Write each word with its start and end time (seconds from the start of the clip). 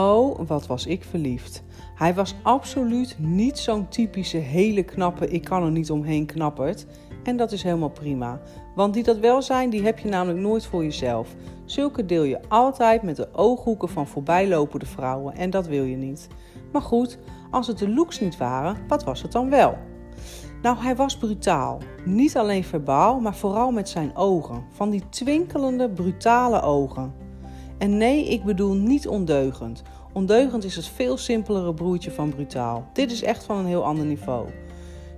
Oh, 0.00 0.38
wat 0.46 0.66
was 0.66 0.86
ik 0.86 1.04
verliefd. 1.04 1.62
Hij 1.94 2.14
was 2.14 2.34
absoluut 2.42 3.16
niet 3.18 3.58
zo'n 3.58 3.88
typische 3.88 4.36
hele 4.36 4.82
knappe, 4.82 5.28
ik 5.28 5.44
kan 5.44 5.62
er 5.62 5.70
niet 5.70 5.90
omheen 5.90 6.26
knapperd. 6.26 6.86
En 7.22 7.36
dat 7.36 7.52
is 7.52 7.62
helemaal 7.62 7.90
prima. 7.90 8.40
Want 8.74 8.94
die 8.94 9.02
dat 9.02 9.18
wel 9.18 9.42
zijn, 9.42 9.70
die 9.70 9.82
heb 9.82 9.98
je 9.98 10.08
namelijk 10.08 10.38
nooit 10.38 10.66
voor 10.66 10.82
jezelf. 10.82 11.34
Zulke 11.64 12.06
deel 12.06 12.22
je 12.22 12.40
altijd 12.48 13.02
met 13.02 13.16
de 13.16 13.28
ooghoeken 13.32 13.88
van 13.88 14.06
voorbijlopende 14.06 14.86
vrouwen 14.86 15.34
en 15.34 15.50
dat 15.50 15.66
wil 15.66 15.84
je 15.84 15.96
niet. 15.96 16.28
Maar 16.72 16.82
goed, 16.82 17.18
als 17.50 17.66
het 17.66 17.78
de 17.78 17.88
looks 17.88 18.20
niet 18.20 18.36
waren, 18.36 18.76
wat 18.88 19.04
was 19.04 19.22
het 19.22 19.32
dan 19.32 19.50
wel? 19.50 19.76
Nou, 20.62 20.76
hij 20.78 20.96
was 20.96 21.16
brutaal. 21.16 21.78
Niet 22.04 22.36
alleen 22.36 22.64
verbaal, 22.64 23.20
maar 23.20 23.34
vooral 23.34 23.70
met 23.70 23.88
zijn 23.88 24.16
ogen. 24.16 24.64
Van 24.70 24.90
die 24.90 25.08
twinkelende, 25.08 25.90
brutale 25.90 26.62
ogen. 26.62 27.19
En 27.80 27.96
nee, 27.96 28.28
ik 28.28 28.44
bedoel 28.44 28.74
niet 28.74 29.08
ondeugend. 29.08 29.82
Ondeugend 30.12 30.64
is 30.64 30.76
het 30.76 30.86
veel 30.86 31.16
simpelere 31.16 31.74
broertje 31.74 32.10
van 32.10 32.30
brutaal. 32.30 32.84
Dit 32.92 33.12
is 33.12 33.22
echt 33.22 33.44
van 33.44 33.56
een 33.56 33.66
heel 33.66 33.84
ander 33.84 34.04
niveau. 34.04 34.48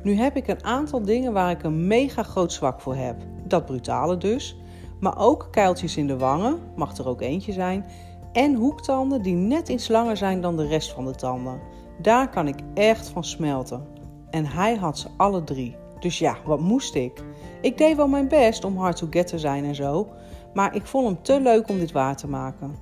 Nu 0.03 0.15
heb 0.15 0.37
ik 0.37 0.49
een 0.49 0.65
aantal 0.65 1.03
dingen 1.03 1.33
waar 1.33 1.51
ik 1.51 1.63
een 1.63 1.87
mega 1.87 2.23
groot 2.23 2.53
zwak 2.53 2.81
voor 2.81 2.95
heb. 2.95 3.17
Dat 3.47 3.67
brutale 3.67 4.19
dus. 4.19 4.57
Maar 5.01 5.19
ook 5.19 5.49
kuiltjes 5.51 5.97
in 5.97 6.07
de 6.07 6.19
wangen, 6.19 6.59
mag 6.77 6.97
er 6.97 7.09
ook 7.09 7.21
eentje 7.21 7.53
zijn. 7.53 7.85
En 8.33 8.55
hoektanden 8.55 9.23
die 9.23 9.35
net 9.35 9.69
iets 9.69 9.89
langer 9.89 10.17
zijn 10.17 10.41
dan 10.41 10.57
de 10.57 10.67
rest 10.67 10.93
van 10.93 11.05
de 11.05 11.15
tanden. 11.15 11.61
Daar 12.03 12.31
kan 12.31 12.49
ik 12.49 12.59
echt 12.75 13.09
van 13.09 13.25
smelten. 13.25 13.87
En 14.31 14.47
hij 14.47 14.77
had 14.77 14.99
ze 14.99 15.09
alle 15.17 15.45
drie. 15.45 15.77
Dus 16.01 16.19
ja, 16.19 16.37
wat 16.45 16.61
moest 16.61 16.95
ik? 16.95 17.25
Ik 17.61 17.79
deed 17.79 17.97
wel 17.97 18.09
mijn 18.09 18.29
best 18.29 18.65
om 18.65 18.77
hard 18.77 18.97
to 18.97 19.07
get 19.11 19.27
te 19.27 19.39
zijn 19.39 19.65
en 19.65 19.75
zo. 19.75 20.09
Maar 20.55 20.75
ik 20.75 20.87
vond 20.87 21.07
hem 21.07 21.23
te 21.23 21.41
leuk 21.41 21.69
om 21.69 21.79
dit 21.79 21.93
waar 21.93 22.17
te 22.17 22.29
maken. 22.29 22.77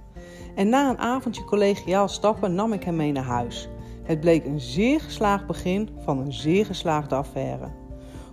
En 0.54 0.68
na 0.68 0.90
een 0.90 0.98
avondje 0.98 1.44
collegiaal 1.44 2.08
stappen 2.08 2.54
nam 2.54 2.72
ik 2.72 2.84
hem 2.84 2.96
mee 2.96 3.12
naar 3.12 3.24
huis. 3.24 3.68
Het 4.02 4.20
bleek 4.20 4.44
een 4.44 4.60
zeer 4.60 5.00
geslaagd 5.00 5.46
begin 5.46 5.88
van 5.98 6.18
een 6.18 6.32
zeer 6.32 6.66
geslaagde 6.66 7.14
affaire. 7.14 7.68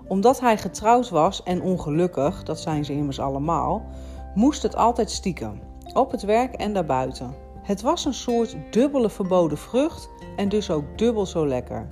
Omdat 0.08 0.40
hij 0.40 0.58
getrouwd 0.58 1.10
was 1.10 1.44
en 1.44 1.62
ongelukkig, 1.62 2.44
dat 2.44 2.60
zijn 2.60 2.86
ze 2.86 2.94
immers 2.94 3.20
allemaal, 3.20 3.86
moest 4.36 4.64
het 4.64 4.76
altijd 4.76 5.12
stiekem, 5.12 5.60
op 5.94 6.12
het 6.12 6.22
werk 6.24 6.54
en 6.54 6.74
daarbuiten. 6.74 7.36
Het 7.62 7.82
was 7.82 8.06
een 8.06 8.14
soort 8.14 8.56
dubbele 8.72 9.10
verboden 9.10 9.58
vrucht 9.58 10.10
en 10.36 10.50
dus 10.50 10.72
ook 10.72 10.84
dubbel 10.96 11.26
zo 11.26 11.48
lekker. 11.48 11.88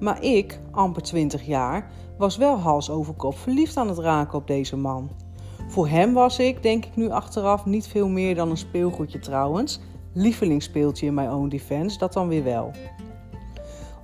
Maar 0.00 0.22
ik, 0.22 0.60
amper 0.70 1.02
20 1.02 1.46
jaar, 1.46 1.90
was 2.18 2.36
wel 2.36 2.58
hals 2.58 2.90
over 2.90 3.14
kop 3.14 3.38
verliefd 3.38 3.76
aan 3.76 3.88
het 3.88 3.98
raken 3.98 4.38
op 4.38 4.46
deze 4.46 4.76
man. 4.76 5.10
Voor 5.66 5.88
hem 5.88 6.12
was 6.12 6.38
ik, 6.38 6.62
denk 6.62 6.84
ik 6.84 6.96
nu 6.96 7.10
achteraf, 7.10 7.64
niet 7.64 7.86
veel 7.86 8.08
meer 8.08 8.34
dan 8.34 8.50
een 8.50 8.56
speelgoedje 8.56 9.18
trouwens. 9.18 9.80
Lievelingsspeeltje 10.12 11.06
in 11.06 11.14
mijn 11.14 11.30
own 11.30 11.48
defense, 11.48 11.98
dat 11.98 12.12
dan 12.12 12.28
weer 12.28 12.44
wel. 12.44 12.70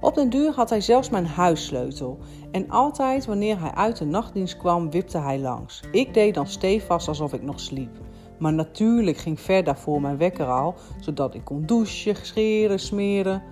Op 0.00 0.14
den 0.14 0.30
duur 0.30 0.52
had 0.52 0.70
hij 0.70 0.80
zelfs 0.80 1.10
mijn 1.10 1.26
huissleutel. 1.26 2.18
En 2.50 2.70
altijd 2.70 3.26
wanneer 3.26 3.60
hij 3.60 3.70
uit 3.70 3.96
de 3.96 4.04
nachtdienst 4.04 4.56
kwam, 4.56 4.90
wipte 4.90 5.18
hij 5.18 5.38
langs. 5.38 5.82
Ik 5.92 6.14
deed 6.14 6.34
dan 6.34 6.46
stevast 6.46 7.08
alsof 7.08 7.32
ik 7.32 7.42
nog 7.42 7.60
sliep. 7.60 7.98
Maar 8.38 8.52
natuurlijk 8.52 9.16
ging 9.16 9.40
ver 9.40 9.64
daarvoor 9.64 10.00
mijn 10.00 10.16
wekker 10.16 10.46
al, 10.46 10.74
zodat 11.00 11.34
ik 11.34 11.44
kon 11.44 11.66
douchen, 11.66 12.16
scheren, 12.16 12.80
smeren. 12.80 13.42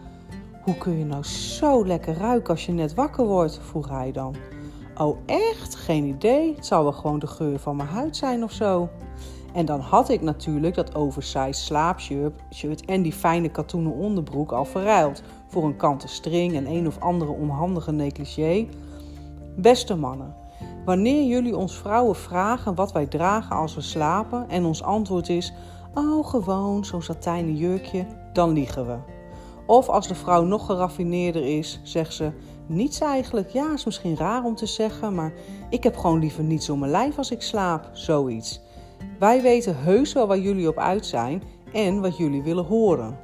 Hoe 0.63 0.79
kun 0.79 0.99
je 0.99 1.05
nou 1.05 1.25
zo 1.25 1.87
lekker 1.87 2.15
ruiken 2.15 2.51
als 2.51 2.67
je 2.67 2.73
net 2.73 2.95
wakker 2.95 3.27
wordt? 3.27 3.61
vroeg 3.63 3.89
hij 3.89 4.13
dan. 4.13 4.35
Oh, 5.01 5.19
echt? 5.27 5.75
Geen 5.75 6.05
idee. 6.05 6.55
Het 6.55 6.67
zou 6.67 6.83
wel 6.83 6.93
gewoon 6.93 7.19
de 7.19 7.27
geur 7.27 7.59
van 7.59 7.77
mijn 7.77 7.89
huid 7.89 8.17
zijn 8.17 8.45
of 8.45 8.53
zo. 8.53 8.89
En 9.53 9.65
dan 9.65 9.81
had 9.81 10.09
ik 10.09 10.21
natuurlijk 10.21 10.75
dat 10.75 10.95
oversized 10.95 11.57
slaapshirt 11.57 12.85
en 12.87 13.03
die 13.03 13.13
fijne 13.13 13.49
katoenen 13.49 13.93
onderbroek 13.93 14.53
al 14.53 14.65
verruild 14.65 15.23
voor 15.47 15.65
een 15.65 15.77
kanten 15.77 16.09
string 16.09 16.55
en 16.55 16.67
een 16.67 16.87
of 16.87 16.99
andere 16.99 17.31
onhandige 17.31 17.93
negligé. 17.93 18.69
Beste 19.57 19.95
mannen, 19.95 20.35
wanneer 20.85 21.25
jullie 21.25 21.57
ons 21.57 21.77
vrouwen 21.77 22.17
vragen 22.17 22.75
wat 22.75 22.93
wij 22.93 23.07
dragen 23.07 23.57
als 23.57 23.75
we 23.75 23.81
slapen 23.81 24.49
en 24.49 24.65
ons 24.65 24.83
antwoord 24.83 25.29
is: 25.29 25.53
Oh, 25.95 26.27
gewoon 26.27 26.85
zo'n 26.85 27.03
satijnen 27.03 27.57
jurkje, 27.57 28.07
dan 28.33 28.53
liegen 28.53 28.87
we. 28.87 29.20
Of 29.71 29.89
als 29.89 30.09
de 30.09 30.15
vrouw 30.15 30.45
nog 30.45 30.67
geraffineerder 30.67 31.59
is, 31.59 31.81
zegt 31.83 32.15
ze: 32.15 32.33
Niets 32.67 33.01
eigenlijk. 33.01 33.51
Ja, 33.51 33.73
is 33.73 33.85
misschien 33.85 34.17
raar 34.17 34.45
om 34.45 34.55
te 34.55 34.67
zeggen, 34.67 35.15
maar 35.15 35.33
ik 35.69 35.83
heb 35.83 35.97
gewoon 35.97 36.19
liever 36.19 36.45
niets 36.45 36.71
om 36.71 36.79
mijn 36.79 36.91
lijf 36.91 37.19
als 37.19 37.31
ik 37.31 37.43
slaap. 37.43 37.89
Zoiets. 37.93 38.61
Wij 39.19 39.43
weten 39.43 39.77
heus 39.77 40.13
wel 40.13 40.27
waar 40.27 40.39
jullie 40.39 40.69
op 40.69 40.79
uit 40.79 41.07
zijn 41.07 41.43
en 41.73 42.01
wat 42.01 42.17
jullie 42.17 42.43
willen 42.43 42.65
horen. 42.65 43.19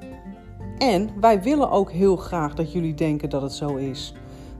En 0.79 1.11
wij 1.21 1.43
willen 1.43 1.71
ook 1.71 1.91
heel 1.91 2.17
graag 2.17 2.55
dat 2.55 2.73
jullie 2.73 2.95
denken 2.95 3.31
dat 3.31 3.43
het 3.43 3.53
zo 3.53 3.77
is. 3.77 4.15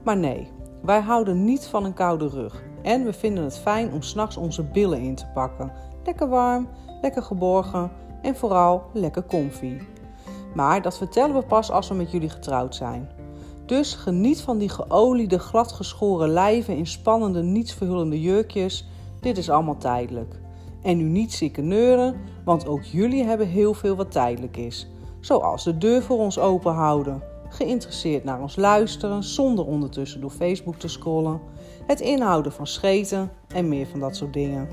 Maar 0.05 0.17
nee, 0.17 0.49
wij 0.83 1.01
houden 1.01 1.45
niet 1.45 1.67
van 1.67 1.85
een 1.85 1.95
koude 1.95 2.29
rug. 2.29 2.63
En 2.83 3.05
we 3.05 3.13
vinden 3.13 3.45
het 3.45 3.59
fijn 3.59 3.93
om 3.93 4.03
s'nachts 4.03 4.37
onze 4.37 4.63
billen 4.63 5.01
in 5.01 5.15
te 5.15 5.27
pakken. 5.35 5.73
Lekker 6.05 6.29
warm, 6.29 6.69
lekker 7.01 7.23
geborgen 7.23 7.91
en 8.23 8.37
vooral 8.37 8.83
lekker 8.93 9.27
comfy. 9.27 9.79
Maar 10.57 10.83
dat 10.83 10.97
vertellen 10.97 11.35
we 11.35 11.43
pas 11.43 11.71
als 11.71 11.89
we 11.89 11.95
met 11.95 12.11
jullie 12.11 12.29
getrouwd 12.29 12.75
zijn. 12.75 13.09
Dus 13.67 13.95
geniet 13.95 14.41
van 14.41 14.59
die 14.59 14.69
geoliede, 14.69 15.39
gladgeschoren 15.39 16.29
lijven 16.29 16.77
in 16.77 16.87
spannende, 16.87 17.43
nietsverhullende 17.43 18.21
jurkjes. 18.21 18.89
Dit 19.21 19.39
is 19.39 19.51
allemaal 19.51 19.77
tijdelijk. 19.77 20.41
En 20.83 20.97
nu 20.97 21.05
niet 21.05 21.33
zieke 21.33 21.61
neuren, 21.61 22.17
want 22.45 22.67
ook 22.67 22.83
jullie 22.83 23.25
hebben 23.25 23.47
heel 23.47 23.75
veel 23.75 23.97
wat 23.97 24.11
tijdelijk 24.11 24.57
is. 24.57 24.89
Zoals 25.21 25.65
de 25.65 25.79
deur 25.79 26.03
voor 26.03 26.19
ons 26.19 26.39
open 26.39 26.73
houden, 26.73 27.23
geïnteresseerd 27.49 28.25
naar 28.25 28.41
ons 28.41 28.57
luisteren 28.57 29.25
zonder 29.25 29.67
ondertussen 29.67 30.21
door 30.21 30.31
Facebook 30.31 30.77
te 30.77 30.89
scrollen, 30.89 31.41
het 31.87 32.01
inhouden 32.01 32.53
van 32.53 32.67
scheten 32.67 33.31
en 33.49 33.69
meer 33.69 33.87
van 33.87 34.01
dat 34.01 34.17
soort 34.17 34.33
dingen. 34.33 34.69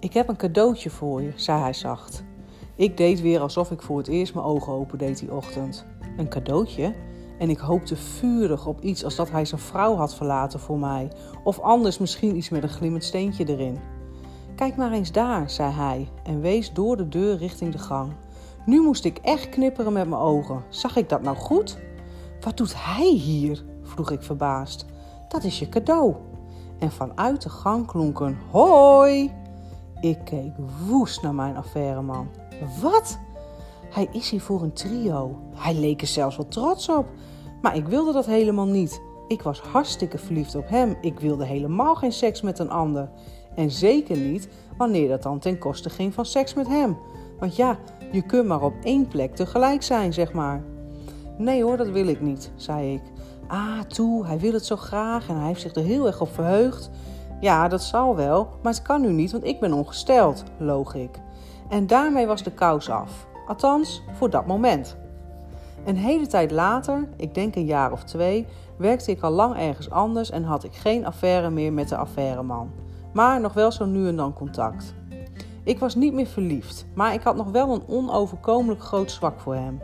Ik 0.00 0.12
heb 0.12 0.28
een 0.28 0.36
cadeautje 0.36 0.90
voor 0.90 1.22
je, 1.22 1.32
zei 1.36 1.60
hij 1.60 1.72
zacht. 1.72 2.24
Ik 2.82 2.96
deed 2.96 3.20
weer 3.20 3.40
alsof 3.40 3.70
ik 3.70 3.82
voor 3.82 3.98
het 3.98 4.08
eerst 4.08 4.34
mijn 4.34 4.46
ogen 4.46 4.72
open 4.72 4.98
deed 4.98 5.18
die 5.18 5.34
ochtend. 5.34 5.84
Een 6.16 6.28
cadeautje? 6.28 6.94
En 7.38 7.50
ik 7.50 7.58
hoopte 7.58 7.96
vurig 7.96 8.66
op 8.66 8.80
iets 8.80 9.04
als 9.04 9.16
dat 9.16 9.30
hij 9.30 9.44
zijn 9.44 9.60
vrouw 9.60 9.96
had 9.96 10.14
verlaten 10.14 10.60
voor 10.60 10.78
mij. 10.78 11.10
Of 11.44 11.60
anders 11.60 11.98
misschien 11.98 12.36
iets 12.36 12.48
met 12.48 12.62
een 12.62 12.68
glimmend 12.68 13.04
steentje 13.04 13.44
erin. 13.44 13.78
Kijk 14.56 14.76
maar 14.76 14.92
eens 14.92 15.12
daar, 15.12 15.50
zei 15.50 15.72
hij 15.72 16.08
en 16.24 16.40
wees 16.40 16.72
door 16.72 16.96
de 16.96 17.08
deur 17.08 17.36
richting 17.36 17.72
de 17.72 17.78
gang. 17.78 18.12
Nu 18.66 18.80
moest 18.80 19.04
ik 19.04 19.18
echt 19.18 19.48
knipperen 19.48 19.92
met 19.92 20.08
mijn 20.08 20.22
ogen. 20.22 20.62
Zag 20.68 20.96
ik 20.96 21.08
dat 21.08 21.22
nou 21.22 21.36
goed? 21.36 21.78
Wat 22.40 22.56
doet 22.56 22.74
hij 22.84 23.10
hier? 23.10 23.64
vroeg 23.82 24.10
ik 24.10 24.22
verbaasd. 24.22 24.86
Dat 25.28 25.44
is 25.44 25.58
je 25.58 25.68
cadeau. 25.68 26.14
En 26.78 26.90
vanuit 26.90 27.42
de 27.42 27.48
gang 27.48 27.86
klonk 27.86 28.20
een 28.20 28.36
hoi. 28.50 29.32
Ik 30.00 30.18
keek 30.24 30.52
woest 30.86 31.22
naar 31.22 31.34
mijn 31.34 31.56
affaireman. 31.56 32.41
Wat? 32.80 33.18
Hij 33.90 34.08
is 34.12 34.30
hier 34.30 34.40
voor 34.40 34.62
een 34.62 34.72
trio. 34.72 35.38
Hij 35.54 35.74
leek 35.74 36.00
er 36.00 36.06
zelfs 36.06 36.36
wel 36.36 36.48
trots 36.48 36.88
op. 36.88 37.06
Maar 37.62 37.76
ik 37.76 37.86
wilde 37.86 38.12
dat 38.12 38.26
helemaal 38.26 38.66
niet. 38.66 39.00
Ik 39.28 39.42
was 39.42 39.60
hartstikke 39.60 40.18
verliefd 40.18 40.54
op 40.54 40.68
hem. 40.68 40.96
Ik 41.00 41.20
wilde 41.20 41.44
helemaal 41.44 41.94
geen 41.94 42.12
seks 42.12 42.40
met 42.40 42.58
een 42.58 42.70
ander. 42.70 43.10
En 43.54 43.70
zeker 43.70 44.16
niet 44.16 44.48
wanneer 44.76 45.08
dat 45.08 45.22
dan 45.22 45.38
ten 45.38 45.58
koste 45.58 45.90
ging 45.90 46.14
van 46.14 46.26
seks 46.26 46.54
met 46.54 46.68
hem. 46.68 46.96
Want 47.38 47.56
ja, 47.56 47.78
je 48.12 48.22
kunt 48.22 48.46
maar 48.46 48.62
op 48.62 48.74
één 48.82 49.08
plek 49.08 49.34
tegelijk 49.34 49.82
zijn, 49.82 50.12
zeg 50.12 50.32
maar. 50.32 50.62
Nee 51.38 51.62
hoor, 51.62 51.76
dat 51.76 51.88
wil 51.88 52.06
ik 52.06 52.20
niet, 52.20 52.50
zei 52.56 52.94
ik. 52.94 53.02
Ah, 53.46 53.80
toe, 53.80 54.26
hij 54.26 54.38
wil 54.38 54.52
het 54.52 54.66
zo 54.66 54.76
graag 54.76 55.28
en 55.28 55.36
hij 55.36 55.46
heeft 55.46 55.60
zich 55.60 55.74
er 55.74 55.82
heel 55.82 56.06
erg 56.06 56.20
op 56.20 56.34
verheugd. 56.34 56.90
Ja, 57.40 57.68
dat 57.68 57.82
zal 57.82 58.16
wel, 58.16 58.48
maar 58.62 58.72
het 58.72 58.82
kan 58.82 59.00
nu 59.00 59.12
niet, 59.12 59.32
want 59.32 59.44
ik 59.44 59.60
ben 59.60 59.72
ongesteld, 59.72 60.42
loog 60.58 60.94
ik. 60.94 61.20
En 61.72 61.86
daarmee 61.86 62.26
was 62.26 62.42
de 62.42 62.50
kous 62.50 62.90
af. 62.90 63.26
Althans, 63.46 64.02
voor 64.12 64.30
dat 64.30 64.46
moment. 64.46 64.96
Een 65.84 65.96
hele 65.96 66.26
tijd 66.26 66.50
later, 66.50 67.08
ik 67.16 67.34
denk 67.34 67.54
een 67.56 67.64
jaar 67.64 67.92
of 67.92 68.04
twee, 68.04 68.46
werkte 68.76 69.10
ik 69.10 69.22
al 69.22 69.30
lang 69.30 69.56
ergens 69.56 69.90
anders 69.90 70.30
en 70.30 70.44
had 70.44 70.64
ik 70.64 70.74
geen 70.74 71.06
affaire 71.06 71.50
meer 71.50 71.72
met 71.72 71.88
de 71.88 71.96
affaireman. 71.96 72.70
Maar 73.12 73.40
nog 73.40 73.52
wel 73.52 73.72
zo 73.72 73.84
nu 73.84 74.08
en 74.08 74.16
dan 74.16 74.32
contact. 74.32 74.94
Ik 75.62 75.78
was 75.78 75.94
niet 75.94 76.12
meer 76.12 76.26
verliefd, 76.26 76.86
maar 76.94 77.14
ik 77.14 77.22
had 77.22 77.36
nog 77.36 77.50
wel 77.50 77.74
een 77.74 77.88
onoverkomelijk 77.88 78.82
groot 78.82 79.10
zwak 79.10 79.40
voor 79.40 79.54
hem. 79.54 79.82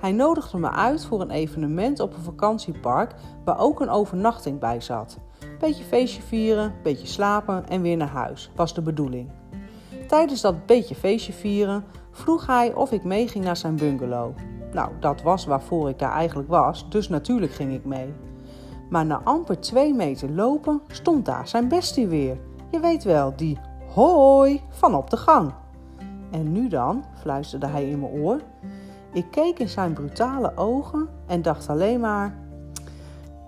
Hij 0.00 0.12
nodigde 0.12 0.58
me 0.58 0.70
uit 0.70 1.04
voor 1.04 1.20
een 1.20 1.30
evenement 1.30 2.00
op 2.00 2.14
een 2.14 2.22
vakantiepark 2.22 3.14
waar 3.44 3.58
ook 3.58 3.80
een 3.80 3.90
overnachting 3.90 4.58
bij 4.58 4.80
zat. 4.80 5.18
Beetje 5.58 5.84
feestje 5.84 6.22
vieren, 6.22 6.74
beetje 6.82 7.06
slapen 7.06 7.68
en 7.68 7.82
weer 7.82 7.96
naar 7.96 8.08
huis, 8.08 8.50
was 8.54 8.74
de 8.74 8.82
bedoeling. 8.82 9.30
Tijdens 10.14 10.40
dat 10.40 10.66
beetje 10.66 10.94
feestje 10.94 11.32
vieren 11.32 11.84
vroeg 12.10 12.46
hij 12.46 12.74
of 12.74 12.92
ik 12.92 13.04
meeging 13.04 13.44
naar 13.44 13.56
zijn 13.56 13.76
bungalow. 13.76 14.34
Nou, 14.72 14.90
dat 15.00 15.22
was 15.22 15.44
waarvoor 15.44 15.88
ik 15.88 15.98
daar 15.98 16.12
eigenlijk 16.12 16.48
was, 16.48 16.88
dus 16.88 17.08
natuurlijk 17.08 17.52
ging 17.52 17.74
ik 17.74 17.84
mee. 17.84 18.14
Maar 18.90 19.06
na 19.06 19.20
amper 19.24 19.60
twee 19.60 19.94
meter 19.94 20.30
lopen 20.30 20.80
stond 20.86 21.24
daar 21.24 21.48
zijn 21.48 21.68
bestie 21.68 22.06
weer. 22.06 22.36
Je 22.70 22.80
weet 22.80 23.04
wel, 23.04 23.36
die 23.36 23.58
hoi 23.94 24.60
van 24.68 24.94
op 24.94 25.10
de 25.10 25.16
gang. 25.16 25.52
En 26.30 26.52
nu 26.52 26.68
dan? 26.68 27.04
fluisterde 27.14 27.66
hij 27.66 27.88
in 27.88 28.00
mijn 28.00 28.12
oor. 28.12 28.40
Ik 29.12 29.26
keek 29.30 29.58
in 29.58 29.68
zijn 29.68 29.92
brutale 29.92 30.56
ogen 30.56 31.08
en 31.26 31.42
dacht 31.42 31.68
alleen 31.68 32.00
maar: 32.00 32.38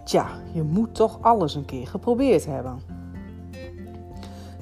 Tja, 0.04 0.26
je 0.52 0.62
moet 0.62 0.94
toch 0.94 1.18
alles 1.20 1.54
een 1.54 1.64
keer 1.64 1.86
geprobeerd 1.86 2.46
hebben. 2.46 2.95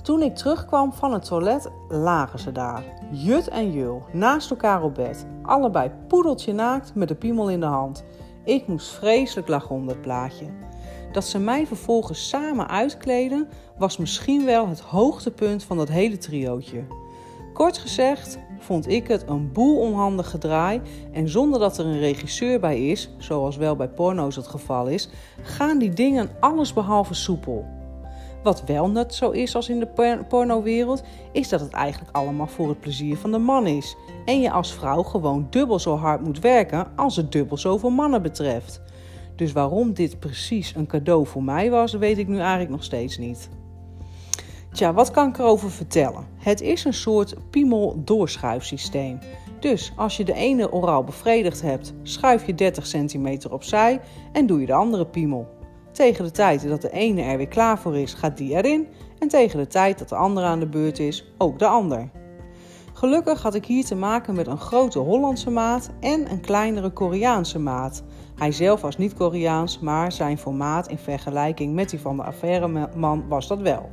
Toen 0.04 0.22
ik 0.22 0.36
terugkwam 0.36 0.92
van 0.92 1.12
het 1.12 1.24
toilet, 1.24 1.70
lagen 1.88 2.38
ze 2.38 2.52
daar. 2.52 2.84
Jut 3.10 3.48
en 3.48 3.72
Jul, 3.72 4.02
naast 4.12 4.50
elkaar 4.50 4.82
op 4.82 4.94
bed. 4.94 5.26
Allebei 5.42 5.90
poedeltje 6.08 6.52
naakt 6.52 6.94
met 6.94 7.08
de 7.08 7.14
piemel 7.14 7.50
in 7.50 7.60
de 7.60 7.66
hand. 7.66 8.04
Ik 8.44 8.66
moest 8.66 8.88
vreselijk 8.88 9.48
lachen 9.48 9.74
om 9.74 9.86
dat 9.86 10.00
plaatje. 10.00 10.46
Dat 11.12 11.24
ze 11.24 11.38
mij 11.38 11.66
vervolgens 11.66 12.28
samen 12.28 12.68
uitkleden, 12.68 13.48
was 13.78 13.96
misschien 13.96 14.44
wel 14.44 14.68
het 14.68 14.80
hoogtepunt 14.80 15.64
van 15.64 15.76
dat 15.76 15.88
hele 15.88 16.18
triootje. 16.18 16.84
Kort 17.52 17.78
gezegd 17.78 18.38
vond 18.58 18.88
ik 18.88 19.08
het 19.08 19.24
een 19.28 19.52
boel 19.52 19.78
onhandig 19.78 20.30
gedraai 20.30 20.80
en 21.12 21.28
zonder 21.28 21.60
dat 21.60 21.78
er 21.78 21.86
een 21.86 21.98
regisseur 21.98 22.60
bij 22.60 22.88
is, 22.88 23.10
zoals 23.18 23.56
wel 23.56 23.76
bij 23.76 23.88
porno's 23.88 24.36
het 24.36 24.46
geval 24.46 24.86
is, 24.86 25.08
gaan 25.42 25.78
die 25.78 25.90
dingen 25.90 26.30
allesbehalve 26.40 27.14
soepel. 27.14 27.82
Wat 28.44 28.64
wel 28.64 28.90
net 28.90 29.14
zo 29.14 29.30
is 29.30 29.54
als 29.54 29.68
in 29.68 29.78
de 29.78 30.22
pornowereld, 30.28 31.02
is 31.32 31.48
dat 31.48 31.60
het 31.60 31.72
eigenlijk 31.72 32.16
allemaal 32.16 32.46
voor 32.46 32.68
het 32.68 32.80
plezier 32.80 33.16
van 33.16 33.32
de 33.32 33.38
man 33.38 33.66
is. 33.66 33.96
En 34.24 34.40
je 34.40 34.50
als 34.50 34.72
vrouw 34.72 35.02
gewoon 35.02 35.46
dubbel 35.50 35.78
zo 35.78 35.96
hard 35.96 36.20
moet 36.20 36.40
werken 36.40 36.96
als 36.96 37.16
het 37.16 37.32
dubbel 37.32 37.56
zoveel 37.56 37.90
mannen 37.90 38.22
betreft. 38.22 38.82
Dus 39.36 39.52
waarom 39.52 39.92
dit 39.92 40.18
precies 40.18 40.74
een 40.74 40.86
cadeau 40.86 41.26
voor 41.26 41.44
mij 41.44 41.70
was, 41.70 41.92
weet 41.92 42.18
ik 42.18 42.28
nu 42.28 42.38
eigenlijk 42.38 42.70
nog 42.70 42.84
steeds 42.84 43.18
niet. 43.18 43.48
Tja, 44.72 44.92
wat 44.94 45.10
kan 45.10 45.28
ik 45.28 45.38
erover 45.38 45.70
vertellen? 45.70 46.26
Het 46.36 46.60
is 46.60 46.84
een 46.84 46.94
soort 46.94 47.34
piemel-doorschuifsysteem. 47.50 49.18
Dus 49.60 49.92
als 49.96 50.16
je 50.16 50.24
de 50.24 50.34
ene 50.34 50.72
oraal 50.72 51.04
bevredigd 51.04 51.62
hebt, 51.62 51.94
schuif 52.02 52.46
je 52.46 52.54
30 52.54 52.86
centimeter 52.86 53.52
opzij 53.52 54.00
en 54.32 54.46
doe 54.46 54.60
je 54.60 54.66
de 54.66 54.74
andere 54.74 55.06
piemel. 55.06 55.48
Tegen 55.94 56.24
de 56.24 56.30
tijd 56.30 56.68
dat 56.68 56.82
de 56.82 56.90
ene 56.90 57.22
er 57.22 57.36
weer 57.36 57.48
klaar 57.48 57.78
voor 57.78 57.96
is, 57.96 58.14
gaat 58.14 58.36
die 58.36 58.54
erin. 58.54 58.86
En 59.18 59.28
tegen 59.28 59.58
de 59.58 59.66
tijd 59.66 59.98
dat 59.98 60.08
de 60.08 60.14
andere 60.14 60.46
aan 60.46 60.60
de 60.60 60.66
beurt 60.66 60.98
is, 60.98 61.32
ook 61.38 61.58
de 61.58 61.66
ander. 61.66 62.10
Gelukkig 62.92 63.42
had 63.42 63.54
ik 63.54 63.66
hier 63.66 63.84
te 63.84 63.94
maken 63.94 64.34
met 64.34 64.46
een 64.46 64.58
grote 64.58 64.98
Hollandse 64.98 65.50
maat 65.50 65.90
en 66.00 66.30
een 66.30 66.40
kleinere 66.40 66.90
Koreaanse 66.90 67.58
maat. 67.58 68.02
Hij 68.34 68.52
zelf 68.52 68.80
was 68.80 68.96
niet 68.96 69.14
Koreaans, 69.14 69.78
maar 69.78 70.12
zijn 70.12 70.38
formaat 70.38 70.88
in 70.88 70.98
vergelijking 70.98 71.74
met 71.74 71.90
die 71.90 72.00
van 72.00 72.16
de 72.16 72.22
affaire-man 72.22 73.28
was 73.28 73.48
dat 73.48 73.60
wel. 73.60 73.90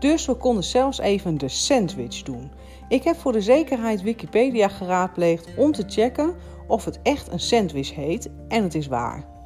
Dus 0.00 0.26
we 0.26 0.34
konden 0.34 0.64
zelfs 0.64 0.98
even 0.98 1.38
de 1.38 1.48
sandwich 1.48 2.22
doen. 2.22 2.50
Ik 2.88 3.04
heb 3.04 3.16
voor 3.16 3.32
de 3.32 3.40
zekerheid 3.40 4.02
Wikipedia 4.02 4.68
geraadpleegd 4.68 5.48
om 5.56 5.72
te 5.72 5.84
checken 5.86 6.34
of 6.66 6.84
het 6.84 7.02
echt 7.02 7.32
een 7.32 7.40
sandwich 7.40 7.94
heet 7.94 8.30
en 8.48 8.62
het 8.62 8.74
is 8.74 8.86
waar. 8.86 9.36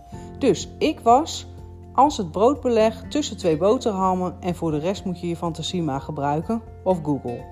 Dus 0.42 0.68
ik 0.78 1.00
was 1.00 1.46
als 1.92 2.16
het 2.16 2.30
broodbeleg 2.30 3.04
tussen 3.08 3.36
twee 3.36 3.56
boterhammen 3.56 4.36
en 4.40 4.54
voor 4.54 4.70
de 4.70 4.78
rest 4.78 5.04
moet 5.04 5.20
je 5.20 5.28
je 5.28 5.36
fantasie 5.36 5.82
maar 5.82 6.00
gebruiken 6.00 6.62
of 6.84 7.00
Google. 7.02 7.44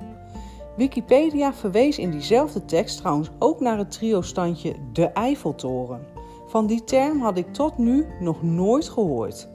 Wikipedia 0.76 1.52
verwees 1.52 1.98
in 1.98 2.10
diezelfde 2.10 2.64
tekst 2.64 2.98
trouwens 2.98 3.30
ook 3.38 3.60
naar 3.60 3.78
het 3.78 3.90
trio-standje 3.90 4.74
de 4.92 5.06
Eiffeltoren. 5.06 6.06
Van 6.46 6.66
die 6.66 6.84
term 6.84 7.20
had 7.20 7.38
ik 7.38 7.52
tot 7.52 7.78
nu 7.78 8.06
nog 8.20 8.42
nooit 8.42 8.88
gehoord. 8.88 9.48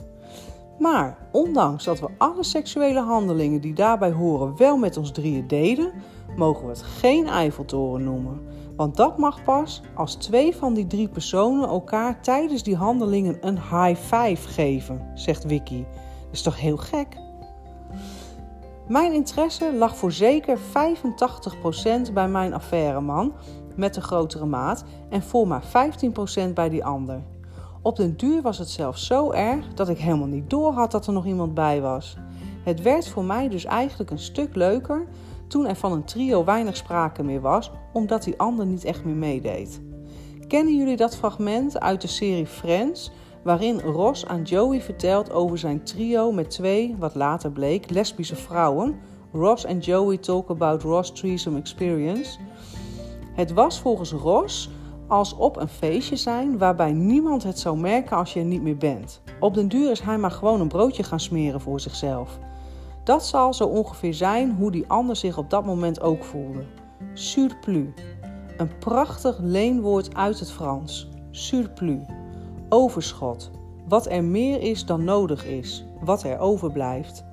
Maar 0.80 1.18
ondanks 1.32 1.84
dat 1.84 2.00
we 2.00 2.10
alle 2.18 2.44
seksuele 2.44 3.02
handelingen 3.02 3.62
die 3.62 3.74
daarbij 3.74 4.12
horen 4.12 4.58
wel 4.58 4.78
met 4.78 4.98
ons 4.98 5.12
drieën 5.12 5.48
deden, 5.48 5.92
mogen 6.36 6.64
we 6.64 6.70
het 6.70 6.82
geen 6.82 7.28
Eiffeltoren 7.28 8.04
noemen. 8.04 8.42
Want 8.76 8.96
dat 8.96 9.18
mag 9.18 9.44
pas 9.44 9.82
als 9.94 10.16
twee 10.16 10.56
van 10.56 10.74
die 10.74 10.88
drie 10.88 11.08
personen 11.08 11.70
elkaar 11.70 12.22
tijdens 12.22 12.64
die 12.64 12.76
handelingen 12.76 13.38
een 13.42 13.58
high 13.58 13.96
five 14.02 14.48
geven, 14.48 15.12
zegt 15.14 15.44
Vicky. 15.48 15.84
Dat 16.24 16.32
is 16.32 16.42
toch 16.42 16.60
heel 16.60 16.78
gek? 16.78 17.18
Mijn 18.88 19.14
interesse 19.14 19.76
lag 19.76 19.98
voor 19.98 20.12
zeker 20.12 20.58
85% 22.10 22.14
bij 22.14 22.28
mijn 22.28 22.54
affaireman 22.54 23.34
met 23.76 23.94
de 23.94 24.02
grotere 24.02 24.46
maat 24.46 24.84
en 25.10 25.24
voor 25.24 25.48
maar 25.48 25.64
15% 26.50 26.54
bij 26.54 26.70
die 26.70 26.86
ander. 26.86 27.24
Op 27.82 27.96
den 27.96 28.18
duur 28.18 28.42
was 28.42 28.58
het 28.58 28.70
zelfs 28.70 29.06
zo 29.06 29.32
erg 29.32 29.74
dat 29.74 29.90
ik 29.90 29.98
helemaal 29.98 30.28
niet 30.28 30.50
door 30.50 30.74
had 30.74 30.92
dat 30.92 31.08
er 31.08 31.14
nog 31.14 31.26
iemand 31.26 31.54
bij 31.54 31.82
was. 31.82 32.18
Het 32.64 32.82
werd 32.82 33.08
voor 33.08 33.24
mij 33.24 33.50
dus 33.50 33.66
eigenlijk 33.66 34.12
een 34.12 34.20
stuk 34.20 34.56
leuker 34.56 35.08
toen 35.48 35.68
er 35.68 35.76
van 35.76 35.92
een 35.92 36.04
trio 36.04 36.44
weinig 36.44 36.78
sprake 36.78 37.24
meer 37.24 37.42
was, 37.42 37.72
omdat 37.94 38.24
die 38.24 38.40
ander 38.40 38.66
niet 38.66 38.84
echt 38.84 39.06
meer 39.06 39.16
meedeed. 39.16 39.82
Kennen 40.48 40.78
jullie 40.78 40.98
dat 40.98 41.16
fragment 41.16 41.80
uit 41.80 42.02
de 42.02 42.08
serie 42.08 42.46
Friends, 42.46 43.12
waarin 43.44 43.80
Ross 43.80 44.26
aan 44.26 44.42
Joey 44.42 44.82
vertelt 44.82 45.32
over 45.32 45.58
zijn 45.58 45.84
trio 45.84 46.32
met 46.32 46.50
twee, 46.50 46.96
wat 47.00 47.16
later 47.16 47.52
bleek, 47.52 47.90
lesbische 47.90 48.36
vrouwen? 48.36 49.00
Ross 49.32 49.66
en 49.66 49.80
Joey 49.80 50.18
talk 50.18 50.50
about 50.50 50.82
Ross' 50.82 51.12
threesome 51.12 51.60
experience. 51.60 52.40
Het 53.34 53.54
was 53.54 53.80
volgens 53.80 54.12
Ross 54.12 54.70
als 55.08 55.36
op 55.36 55.58
een 55.58 55.68
feestje 55.68 56.16
zijn 56.16 56.58
waarbij 56.58 56.92
niemand 56.92 57.44
het 57.44 57.60
zou 57.60 57.78
merken 57.78 58.18
als 58.18 58.34
je 58.34 58.40
er 58.40 58.46
niet 58.46 58.62
meer 58.62 58.78
bent. 58.78 59.22
Op 59.40 59.54
den 59.54 59.68
duur 59.68 59.92
is 59.92 60.02
hij 60.02 60.18
maar 60.18 60.32
gewoon 60.32 60.62
een 60.62 60.68
broodje 60.68 61.04
gaan 61.04 61.20
smeren 61.20 61.62
voor 61.62 61.80
zichzelf. 61.80 62.40
Dat 63.06 63.26
zal 63.26 63.54
zo 63.54 63.66
ongeveer 63.66 64.14
zijn 64.14 64.56
hoe 64.56 64.72
die 64.72 64.88
ander 64.88 65.16
zich 65.16 65.38
op 65.38 65.50
dat 65.50 65.66
moment 65.66 66.02
ook 66.02 66.24
voelde. 66.24 66.64
Surplus. 67.14 67.88
Een 68.58 68.78
prachtig 68.78 69.38
leenwoord 69.40 70.16
uit 70.16 70.40
het 70.40 70.52
Frans. 70.52 71.10
Surplus. 71.32 72.06
Overschot. 72.70 73.52
Wat 73.88 74.10
er 74.10 74.24
meer 74.24 74.62
is 74.62 74.86
dan 74.86 75.04
nodig 75.04 75.46
is. 75.46 75.86
Wat 76.04 76.24
er 76.24 76.40
overblijft. 76.40 77.26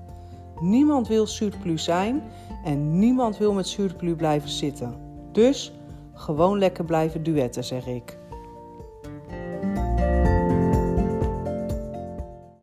Niemand 0.60 1.08
wil 1.08 1.26
surplus 1.26 1.84
zijn 1.84 2.22
en 2.64 2.98
niemand 2.98 3.38
wil 3.38 3.52
met 3.52 3.66
surplus 3.68 4.16
blijven 4.16 4.48
zitten. 4.50 4.94
Dus 5.32 5.72
gewoon 6.12 6.58
lekker 6.58 6.84
blijven 6.84 7.22
duetten, 7.22 7.64
zeg 7.64 7.86
ik. 7.86 8.18